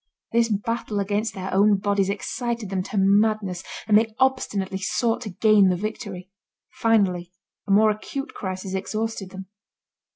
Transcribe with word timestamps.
This 0.31 0.49
battle 0.49 0.99
against 0.99 1.35
their 1.35 1.53
own 1.53 1.77
bodies 1.77 2.09
excited 2.09 2.71
them 2.71 2.81
to 2.85 2.97
madness, 2.97 3.63
and 3.87 3.95
they 3.95 4.15
obstinately 4.17 4.79
sought 4.79 5.21
to 5.21 5.29
gain 5.29 5.69
the 5.69 5.75
victory. 5.75 6.31
Finally, 6.71 7.31
a 7.67 7.71
more 7.71 7.91
acute 7.91 8.33
crisis 8.33 8.73
exhausted 8.73 9.29
them. 9.29 9.45